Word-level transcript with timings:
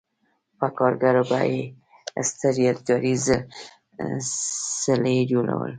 په 0.57 0.67
کارګرو 0.77 1.23
به 1.29 1.39
یې 1.51 1.61
ستر 2.29 2.55
یادګاري 2.65 3.13
څلي 4.81 5.17
جوړول. 5.31 5.69